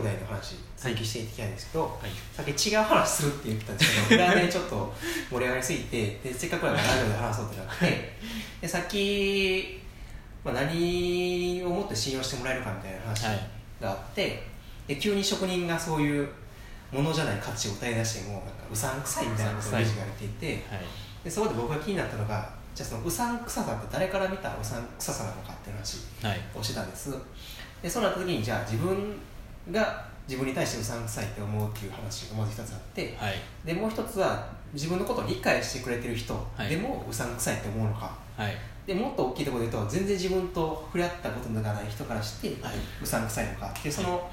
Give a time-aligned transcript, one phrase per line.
[0.00, 2.10] 弟の話続きしていきたいんですけど、はい。
[2.34, 4.94] さっき違う話するって言ってたんですけど 裏でちょっと
[5.30, 8.16] 盛り上がりすぎてでせっかくだからラジオで話そうってなって
[8.60, 9.80] でさっき、
[10.44, 13.40] まあ、何をもって信用してもらえるかみたいな話はい
[13.80, 14.46] があって、
[14.86, 16.28] で急に職人がそういう
[16.92, 19.86] ものじゃない価値を歌い出してもなんかうさんくさいみたいなことを言っ
[20.18, 20.84] ていてはい。
[21.24, 26.40] でそこで僕が気になったのがじゃあそのうさんくささって誰から見たうさんくささなのかっていう話はい。
[26.58, 27.14] をしてたんです。
[27.82, 29.16] でそうなった時にじゃあ自分
[29.72, 33.34] が自分に対してうさんくさいって思うっていう話がまず一つあってはい。
[33.64, 36.68] でもう一つは自分のことを理解してくれてる人はい。
[36.68, 38.54] でもうさんくさいって思うのか、はい。
[38.86, 42.74] でもっと大きいところで言うと全然自分と触れ合ったことのない人からしてはい。
[43.02, 43.66] うさんくさいのか。
[43.76, 44.30] っていうその、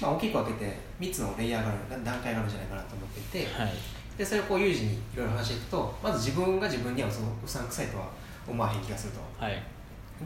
[0.00, 3.72] まあ、大きく分けて3つのレイヤーがある段階があるんじゃないかなと思っていてはい。
[4.16, 8.08] でそれをこう有事にいろいろ話していくとまず自分が自分にはそのうさんくさいとは
[8.46, 9.44] 思わへん気がすると。
[9.44, 9.60] はい。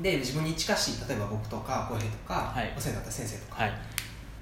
[0.03, 2.75] で自分に近しい例えば僕とか浩平とか、はい。
[2.77, 3.73] お世話になった先生とか、はい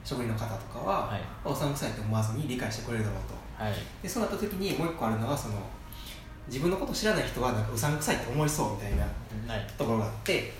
[0.04, 1.20] 職人の方とかは、はい。
[1.44, 3.20] おさんくさいと思わずに理解してくれるだろう
[3.58, 3.64] と。
[3.64, 3.74] はい。
[4.02, 5.54] でそうなった時にもう一個あるのはその
[6.48, 9.04] 自分のこと知らない人はなんかうさんくさいって思いそうみたいな
[9.54, 9.66] はい。
[9.78, 10.52] ところがあって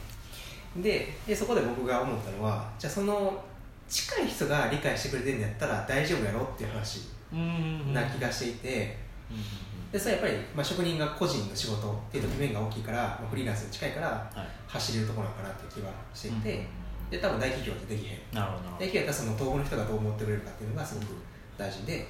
[0.76, 3.42] ででそこで僕が思ったのはじゃあその
[3.88, 7.00] 近い人が理解してくれてるんやったら大丈夫やろっていう話
[7.32, 8.98] うんな気がしていて、
[9.30, 9.36] うん
[9.92, 14.46] でそれやっぱり、まあ、職人が個人の仕事っていうと面が大きいから、まあ、フリーランスに近いからはい。
[14.66, 16.66] 走れるところなのかなっていう気はしていて、うん
[17.12, 18.18] で多分大企業でできへん。
[18.32, 21.06] なるほど大企業やったらその東北の人がどう思ってくれるかっていうのがすごく
[21.58, 22.08] 大事で。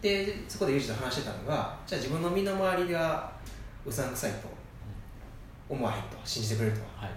[0.00, 3.30] でそこでユージと話してたのがじゃあ自分の身の回りが
[3.84, 4.48] うさんくさいと
[5.68, 6.78] 思わへんと信じてくれると。
[6.80, 7.10] どはい。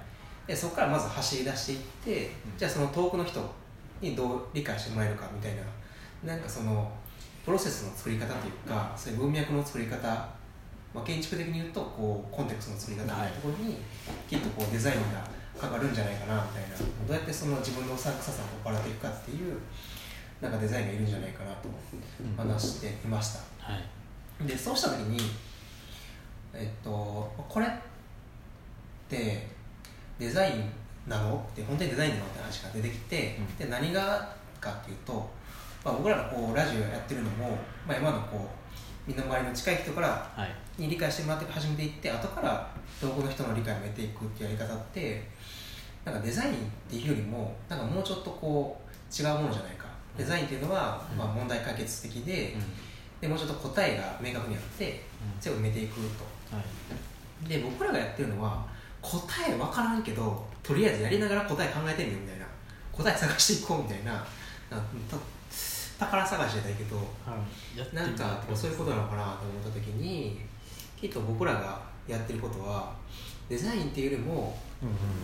[0.45, 1.80] でそこからまず走り出していっ
[2.19, 2.57] て、うん。
[2.57, 3.39] じゃあその遠くの人
[4.02, 6.91] にどう理解してもらえるかみたいななんかその
[7.45, 10.05] プロセスの作り方というかそういう文脈の作り方、
[10.93, 13.77] まあ、建築的に言うとこうコンテクストの作り方みたいなところに、
[14.30, 15.25] きっとこうデザインが
[15.59, 16.77] かかるんじゃないかなみたいな。
[16.77, 19.57] どうやってその自分のうさんくささを笑っていくかっていう
[20.41, 21.69] なんかデザインがいるんじゃないかなと
[22.37, 23.39] 話していました。
[23.71, 24.47] はい。
[24.47, 25.19] でそうした時に
[26.53, 27.69] えっとこれっ
[29.08, 29.47] て
[30.19, 30.71] デザイン
[31.08, 33.58] なのって本当にデザインなのって話が出てきて、うん。
[33.58, 35.30] で何がかっていうと、
[35.83, 38.49] まあ、僕らがこうラジオやってるのも、まあ、今のこ
[39.08, 40.49] う身の回りの近い人からはい。
[40.75, 42.67] に理解してもらって始めていって後から
[42.99, 45.30] 遠くの人の理解も得ていくっていうやり方って
[46.05, 46.55] なんかデザインっ
[46.89, 49.86] ていうよりもなんかもうちょっとこう違うものじゃないか。
[50.17, 51.17] デザインっていうのは、うん。
[51.17, 52.61] まあ、問題解決的で,、うん。
[53.21, 55.03] でもうちょっと答えが明確にあって
[55.39, 56.02] それを埋めていくと。
[56.55, 56.61] は
[57.45, 57.47] い。
[57.47, 58.65] で僕らがやってるのは
[59.02, 59.19] 答
[59.49, 62.45] え分からんけどとりあえずやりながら答え考えてみようみたいな。
[62.92, 65.17] 答え探していこうみたいななんた
[65.99, 67.03] 宝探しじゃないけどは
[67.75, 67.95] い。
[67.95, 70.42] なんかそういうことなのかなと思った時に
[70.99, 72.93] きっと僕らがやってることは
[73.49, 74.58] デザインっていうよりも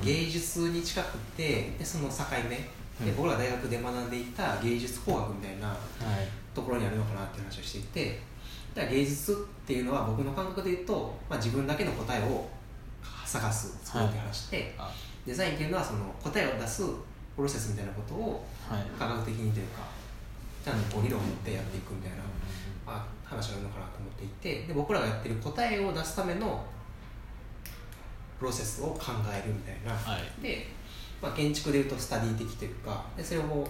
[0.03, 2.15] 芸術に近くってでその境
[2.49, 2.61] 目で
[3.01, 3.15] うん。
[3.15, 5.77] 僕らが大学で学んでいた芸術工学みたいなはい。
[6.53, 8.19] ところにあるのかなっていう話をしていて
[8.73, 9.35] だから芸術っ
[9.65, 12.49] ていうのは僕の感覚で言うと、まあ、自分だけの答えを
[13.25, 14.91] 探す作るっていう話で、あ。
[15.25, 16.83] デザインっていうのはその答えを出す
[17.35, 18.83] プロセスみたいなことをはい。
[18.97, 19.83] 科学的にというか
[20.65, 22.17] ちゃんとこう理論を持ってやっていくみたいな、
[22.85, 26.65] まあ、話があるのかなと思っていてで僕らがやってる答えを出すための
[28.39, 29.91] プロセスを考えるみたいな。
[29.93, 30.41] はい。
[30.41, 30.67] で、
[31.21, 33.67] まあ、建築でいうとスタディ的というかでそれを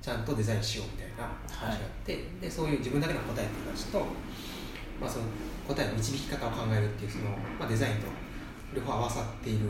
[0.00, 3.98] ちゃんとデザインしようみたいな話があって、でそういう自分だけの答えっていう話と、
[5.00, 5.24] まあ、その
[5.66, 7.24] 答えの導き方を考えるっていうその、
[7.58, 8.06] まあ、デザインと
[8.74, 9.66] 両方合わさっている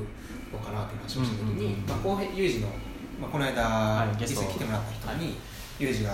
[0.53, 2.69] のかなっていう話をした時に、浩平ユージの、
[3.21, 4.41] まあ、この間、いゲスト。
[4.43, 5.37] 実際来てもらった人に、
[5.79, 6.13] ユージが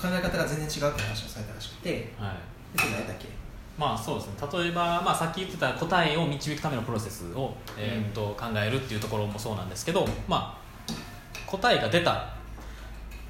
[0.00, 2.32] 考え方が全然違うって話をされたらしくては
[2.74, 2.76] い。
[2.76, 3.28] でそれ何だっけ？
[3.78, 4.34] まあそうですね。
[4.52, 12.32] 例えば、まあ、さっき言ってた答えを導くためのプロセスを、えーっと考えるっていうところもそうなんですけど、まあ、答えが出た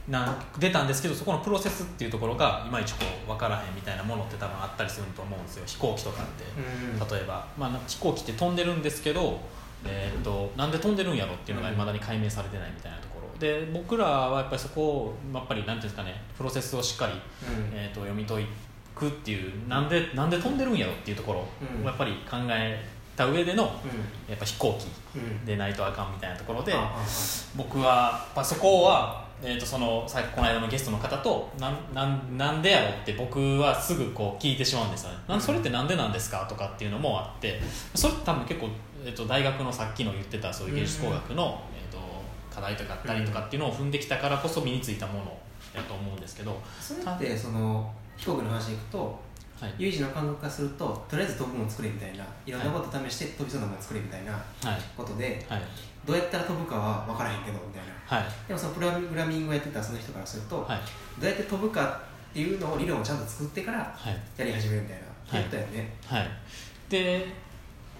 [0.08, 5.62] な出たんですけどそこのプロセスっていうところがいまいちこう分からへんみたいなものって多分あったりすると思うんですよ。
[5.66, 6.44] 飛行機とかって。
[6.60, 7.08] うん。
[7.08, 9.40] 例えば、まあ、飛行機って飛んでるんですけど、
[9.84, 13.38] えー、となんで飛んでるんやろっていうのがいまだに解明されてないみたいなところ。
[13.38, 17.20] で僕らはやっぱりそこをやっぱりなんていうんですかねプロセスをしっかり、うん。
[17.72, 18.44] えー、と読み解
[18.94, 21.44] くっていうなんでなんで飛んでるんやろっていうところ
[21.78, 21.84] うん。
[21.84, 22.84] をやっぱり考え
[23.16, 23.68] た上でのうん。
[24.30, 25.44] やっぱ飛行機うん。
[25.44, 26.74] でないとあかんみたいなところで
[27.56, 35.18] 僕はやっぱそこは、えー、とそのさっきこの間のゲストの方となんなんなんでやろって僕はすぐこう聞いてしまうんですよね。
[35.28, 37.60] なんそれってなんでなんですかとかっていうのもあって
[37.94, 38.68] それって多分結構、
[39.04, 41.60] えー、と大学のさっきの言ってたそういう芸術工学の、
[42.52, 45.38] 課題とかあったりとかっていうのを踏んできたからこそ身についたもの
[45.74, 46.60] だと思うんですけど。
[46.80, 49.20] それってその飛行機の話でいくと
[49.60, 49.74] はい。
[49.78, 54.42] 有事の感覚からするととりあえず飛ぶもの作れみたいないろんなこと試して飛びそうなもの作れみたいなはい。
[54.96, 55.62] ことではい。
[56.04, 57.92] どうやったら飛ぶかは分からへんけどみたいな。
[58.24, 58.48] はい。
[58.48, 60.80] でもそのプログラミングをやってたその人からすると、はい。
[61.20, 64.20] どうやって飛ぶかっていうのを理論をちゃんと作ってからはい。
[64.36, 65.46] やり始めるみたいな、はい。
[65.46, 65.94] ってことだよね。
[66.04, 66.28] はい。
[66.88, 67.26] で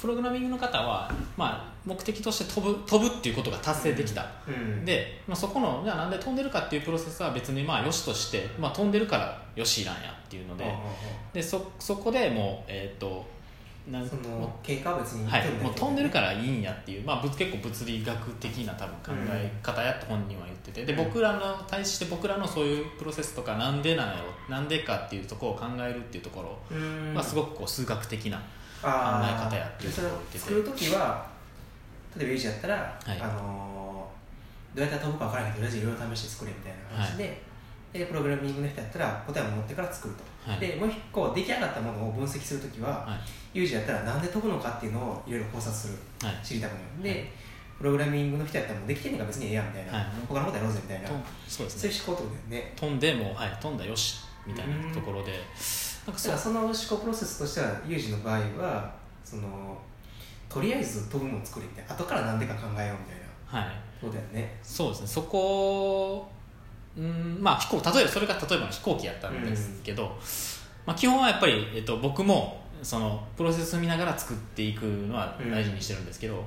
[0.03, 4.85] プログラミングの方は、まあ、目的として飛ぶ飛ぶっていうことが達成できた、うん。
[4.85, 10.83] で、まあ、そこのじゃあなんで飛んでるかっていうプロセスは別にまあよしとして、まあ、飛んでるからよしいらんやっていうので,、うんうんうん
[11.33, 13.25] でそそこでもうえっ、と
[13.91, 20.85] なんそもの経過は別にはい、もう飛んでるらからいいんやっていう、まあ、ぶ結構物理学的な多分考え方やと本人は言ってて。
[20.85, 21.05] でうん。
[21.07, 27.15] 僕らの対して僕らのそういうプロセスとかなんでなんやろなんでかっていうところを考えるっていうところうん。
[27.15, 28.41] まあ、すごくこう数学的な
[28.83, 31.27] 考え方やっていうでそれをところを言ってて作るときは
[32.19, 33.21] 例えば有事やったら、はい。
[33.21, 33.63] あのー
[34.75, 37.43] どうやったら飛ぶか分からないけどとりあえずいろいろ試して作れみたいな話で,、
[37.93, 40.61] でプログラミングの人やったら答えを持ってから作ると、はい。
[40.61, 43.15] でもう一個出来上がったものを分析するときは、は
[43.53, 43.59] い。
[43.59, 45.95] 有事やったらなんで飛ぶのかっていうのをいろいろ考察する
[46.27, 46.41] はい。
[46.43, 47.03] 知りたくなる。
[47.03, 47.31] で、
[47.77, 50.07] プログラミングの人やったらもうできてんのが別にええやんみたいな、はい。
[50.27, 51.15] 他のことやろうぜみたいな、と
[51.47, 51.91] そうですね。
[51.93, 52.73] そういう思考とだよね。
[52.75, 55.33] 飛んでもう、はい、飛んだよしみたいなところで
[56.07, 58.93] なんかだそその思考プロセスとしては有事の場合は
[59.25, 59.79] その
[60.49, 63.67] とりあえず飛ぶものを作れみたいな後から何でか考えようみたいな。
[63.67, 63.77] はい。
[64.01, 64.59] ことだよね。
[64.63, 65.07] そうですね。
[65.07, 66.29] そこ
[66.97, 70.15] うんまあ飛行例えばそれが例えばの飛行機やったんですけど、
[70.85, 76.45] まあ、基本はやっぱり、えっと、僕もそのプロセス見ながら作っていくのは大事にしてるんですけど、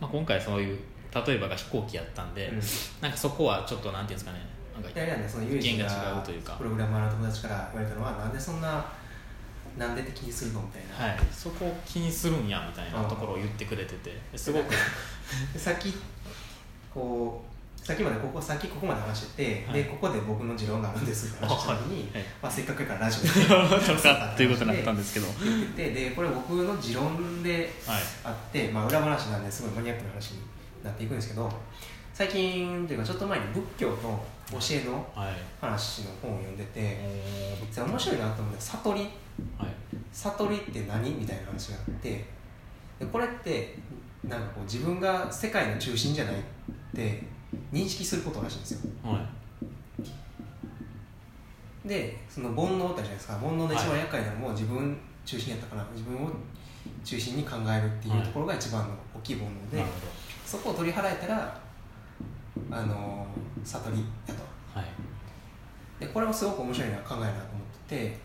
[0.00, 0.78] まあ、今回そういう
[1.26, 2.60] 例えばが飛行機やったんで、うん。
[3.00, 6.54] なんかそこはちょっとなんていうんですかねなんかいやいやねその有事意見がが違うというか。
[6.54, 8.84] プログラマーの友達から言われたのはなんでそんな
[9.78, 10.60] なんでって気にするの？
[10.62, 14.20] みたいな、はい、そこを気にするんやみたいなところを言ってくれてて。
[14.36, 14.70] すごく。
[15.52, 15.94] でさっき
[16.92, 17.54] こう
[17.84, 19.82] さっきまでここさっきここまで話してて、はい。
[19.82, 22.24] でここで僕の持論があるんですって話したのに、はい。
[22.42, 23.30] まあ、せっかくやからラジオで。
[24.36, 25.26] ということになったんですけど。
[25.42, 28.02] 言っててでこれ僕の持論ではい。
[28.24, 30.40] あって、まあ、裏話なんですごいマニアックな話に
[30.82, 31.50] なっていくんですけど
[32.14, 35.34] 最近というかちょっと前に仏教の教えのはい。
[35.60, 39.00] 話の本を読んでてえ実は面白いなと思って悟り。
[39.00, 39.04] ー
[39.60, 39.74] はい。
[40.12, 42.24] 悟りって何みたいな話があって
[43.00, 43.76] でこれって
[44.22, 46.38] なんかこう自分が世界の中心じゃないっ
[46.94, 47.24] て
[47.72, 48.80] 認識することらしいんですよ。
[49.02, 49.18] は
[51.84, 51.88] い。
[51.88, 53.32] でその煩悩ってあるじゃないですか。
[53.40, 55.84] 煩悩の一番厄介なのも自分中心やったかな。
[55.92, 56.30] 自分を
[57.04, 59.84] 中心に考えるっていうところが一番の大きい煩悩で、
[60.46, 61.63] そこを取り払えたら
[62.70, 63.26] あの
[63.64, 64.42] 悟りやと。
[64.78, 64.88] はい。
[66.00, 67.32] でこれはすごく面白いな考えなと思っ
[67.88, 68.24] てて。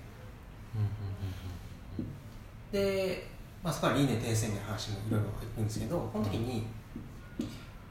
[2.71, 3.27] で、
[3.63, 6.61] まあ、そこから輪廻転生みたいな話もいろいろ入ってるんですけどこの時に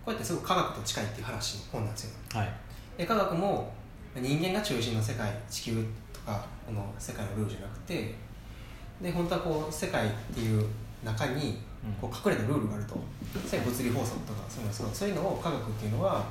[0.05, 2.17] こうやってすごく科学と近いっていう話の本なんですよ。
[2.33, 2.53] はい。
[2.97, 3.73] で科学も
[4.15, 8.15] 人間が中心の世界地球とかこの世界のルールじゃなくて
[9.03, 10.65] で本当はこう世界っていう
[11.05, 11.59] 中に
[12.01, 12.97] こう隠れたルールがあると。
[13.47, 16.25] それは物理法則とかそういうのそういうのを科学っていうのははい。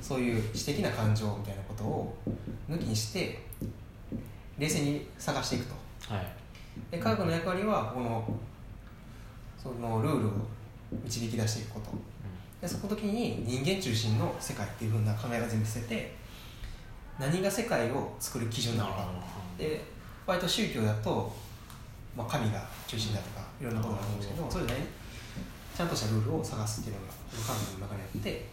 [0.00, 2.16] そういう知的な感情みたいなことを
[2.70, 3.38] 抜きにして
[4.58, 5.74] 冷静に探していくと。
[6.14, 6.26] はい。
[6.90, 8.24] で科学の役割はこの
[9.62, 10.32] そのルールを
[11.04, 11.90] 導き出していくこと。
[12.60, 16.14] でその時に人間中心の世界っていうふうな考えが全部捨てて
[17.18, 19.08] 何が世界を作る基準なのか。
[19.58, 19.84] で
[20.26, 21.32] 割と宗教だと、
[22.16, 24.74] まあ、神が中心だとかいろんなことがあるんですけどそういうね
[25.76, 27.14] ちゃんとしたルールを探すっていうのが
[27.46, 28.50] 科学の中にあって。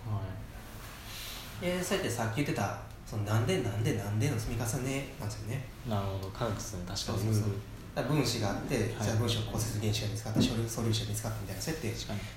[1.60, 5.66] でそうやってさっき言ってたそのなんでなんでなんでの積み重ねなんですよね。
[5.90, 6.30] なるほど。
[6.30, 6.84] 科学ですね。
[6.88, 8.08] 確そうそうそう。
[8.08, 8.86] 分子があって、はい。
[9.02, 11.62] じゃあ分子の構成原子が見つかった素粒子が見つかったみたいな。
[11.62, 11.94] そうやって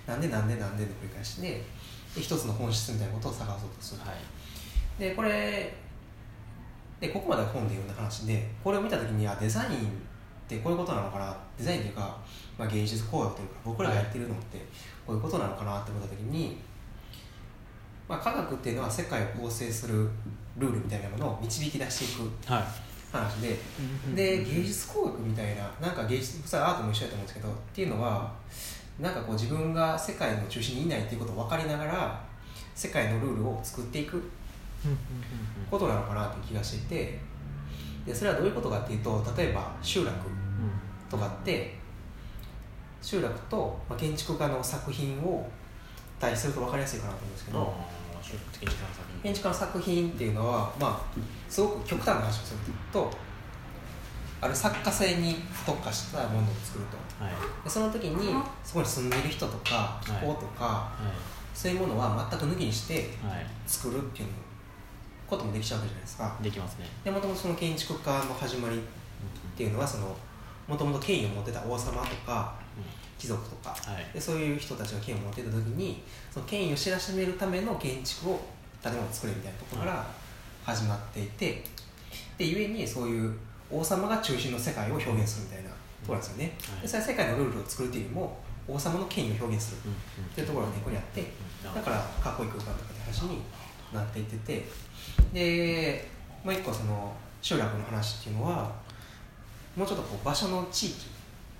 [0.09, 1.63] なんでなんでなんでの繰り返しで
[2.17, 4.19] で一つの本質みたいなことを探そうとする、はい。
[4.99, 5.73] でこれ
[6.99, 10.03] でここまでは本で読んだ話でこれを見た時にあデザイン
[10.53, 12.17] ってこういうことなのかなデザインというか、
[12.59, 14.59] まあ、芸術工学というか僕らがやってるのって
[15.07, 16.59] こういうことなのかなって思った時に、
[18.09, 20.09] まあ、科学っていうのは世界を構成する
[20.59, 22.63] ルールみたいなものを導き出していくはい。
[23.13, 23.59] 話で
[24.15, 28.33] で芸術工学みたいななんか芸術それはアートも一緒だと思うんですけどっていうのは
[28.99, 32.25] なんかこう自分が世界の中心にいないっていうことを分かりながら
[32.75, 34.23] 世界のルールを作っていく
[35.71, 37.19] ことなのかなって気がしていて
[38.07, 40.13] でそれはどういうことかっていうと例えば集落
[41.11, 41.75] とかって
[43.01, 45.49] 集落とまあ建築家の作品を
[46.19, 47.75] 対比すると分かりやすいかなと思うんですけど、
[49.23, 50.09] 建築家の作品。
[50.11, 52.59] っていうのは、まあ、すごく極端な話をする
[52.93, 53.11] と
[54.41, 57.25] ある作家性に特化したものを作ると。
[57.25, 57.35] はい。
[57.65, 60.93] でその時にそこに住んでいる人とか気候とか、は
[61.55, 63.47] そういうものは全く抜きにしていはい。
[63.67, 64.29] 作るっていう
[65.33, 66.37] こともできちゃうわけじゃないですか。
[66.43, 66.87] できますね。
[67.03, 68.81] でもともとその建築家の始まりっ
[69.57, 70.15] ていうのはその
[70.69, 72.55] もともと権威を持ってた王様とか
[73.19, 74.13] 貴族とかはい。
[74.13, 78.41] でそういう人たちが権威を持ってた時にその権威を知らしめるための建築を
[78.83, 80.07] 建物を作れみたいなところから
[80.65, 81.65] 始まっていて
[82.37, 83.35] で故にそういう
[83.71, 85.77] 王様が中心の世界を表現するみたいなと
[86.09, 86.83] ころなんですよね、はい。
[86.83, 91.25] でそれは世界のルールを作るっていうよりも王様の権威を表現するっていうところがねここにあって
[91.65, 93.43] だからかっこいい空間とかって話に
[93.93, 94.65] なっていってて
[95.33, 96.09] で
[96.45, 98.73] もう一個その集落の話っていうのは
[99.77, 101.07] もうちょっとこう場所の地域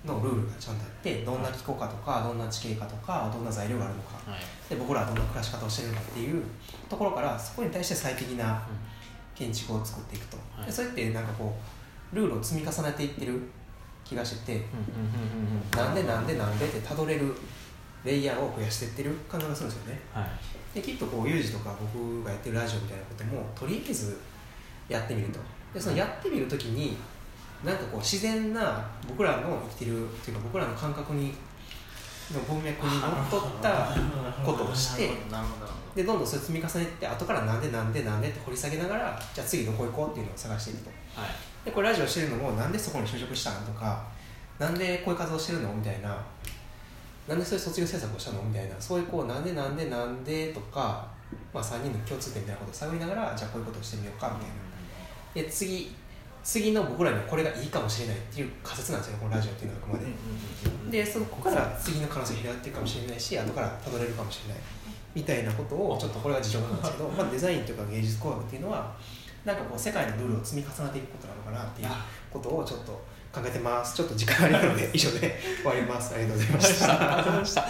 [0.05, 4.39] のルールがちゃんとあってどんな気候かとかどんな地形かとかどんな材料があるのかはい。
[4.69, 6.43] で僕らはどんな暮らし方をしてるのかっていう
[6.89, 8.61] ところからそこに対して最適な
[9.35, 10.65] 建築を作っていくと、はい。
[10.65, 11.55] でそれってなんかこ
[12.13, 13.41] うルールを積み重ねていってる
[14.03, 14.65] 気がしてて、
[15.75, 17.33] なんでなんでなんでってたどれる
[18.03, 20.01] レイヤーを増やしていってる感じがするんですよね。
[20.13, 20.75] はい。
[20.75, 24.19] できっとこうユージとか僕がやってるラジオみたいなこともとりあえず
[24.89, 25.39] やってみると。
[25.73, 26.97] でそのやってみるときに
[27.63, 31.33] なんかこう自然な僕らの生きてるっていうか僕らの感覚に
[32.31, 33.95] の文脈にのっとった
[34.45, 35.11] ことをして
[35.95, 40.89] でどんどんそれ積み重ねて後からなんでなんでなんでって掘り下げながらじゃあ次どこ行こうっていうのを探していくと。
[41.19, 41.29] はい。
[41.65, 44.03] でこれラジオしてるのもなんでそこに就職したんとか
[44.59, 46.17] なんでこういう活動してるのみたいな
[47.27, 48.41] なんでそういう卒業制作をしたの？
[48.43, 48.75] みたいな。
[48.79, 51.07] そういうこうなんでなんでなんでとか、
[51.53, 55.47] まあ、3人の共通点みたいなことを探りながらじゃあこういうことをしてみようかみたいな。
[55.47, 55.95] で次
[56.43, 64.61] 次の僕らにはこれがいいかもしれないっていう仮説なんですよこのラジオっていうのはあくまで、でそこから次の可能性広がっていくかもしれないし後からたどれるかもしれない。
[65.15, 68.93] みたいなことをちょっとこれが事情なんですけど、まあ、デザインというか芸術工学っていうのは
[69.45, 71.87] なんかこう世界のルールを積み重ねていくことなのかなっていう
[72.31, 72.99] ことをちょっと
[73.33, 73.95] 考えてます。
[73.95, 76.13] ちょっと時間ありなので以上で終わります。
[76.13, 76.93] ありがとうございました。
[76.93, 77.67] ありがとうございました。